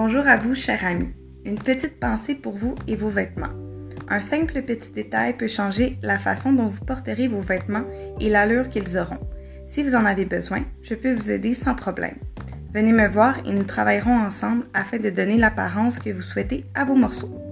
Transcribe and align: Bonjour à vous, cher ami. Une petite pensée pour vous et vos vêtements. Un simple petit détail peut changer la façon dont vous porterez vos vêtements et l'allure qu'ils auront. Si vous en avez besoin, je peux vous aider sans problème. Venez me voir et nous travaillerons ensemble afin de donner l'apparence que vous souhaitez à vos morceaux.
Bonjour 0.00 0.28
à 0.28 0.36
vous, 0.36 0.54
cher 0.54 0.86
ami. 0.86 1.08
Une 1.44 1.58
petite 1.58 1.98
pensée 1.98 2.36
pour 2.36 2.52
vous 2.52 2.76
et 2.86 2.94
vos 2.94 3.08
vêtements. 3.08 3.50
Un 4.08 4.20
simple 4.20 4.62
petit 4.62 4.92
détail 4.92 5.36
peut 5.36 5.48
changer 5.48 5.98
la 6.02 6.18
façon 6.18 6.52
dont 6.52 6.66
vous 6.68 6.84
porterez 6.84 7.26
vos 7.26 7.40
vêtements 7.40 7.82
et 8.20 8.30
l'allure 8.30 8.68
qu'ils 8.68 8.96
auront. 8.96 9.18
Si 9.66 9.82
vous 9.82 9.96
en 9.96 10.04
avez 10.04 10.24
besoin, 10.24 10.62
je 10.82 10.94
peux 10.94 11.12
vous 11.12 11.32
aider 11.32 11.52
sans 11.52 11.74
problème. 11.74 12.14
Venez 12.72 12.92
me 12.92 13.08
voir 13.08 13.40
et 13.44 13.52
nous 13.52 13.64
travaillerons 13.64 14.20
ensemble 14.20 14.66
afin 14.72 14.98
de 14.98 15.10
donner 15.10 15.36
l'apparence 15.36 15.98
que 15.98 16.10
vous 16.10 16.22
souhaitez 16.22 16.64
à 16.76 16.84
vos 16.84 16.94
morceaux. 16.94 17.47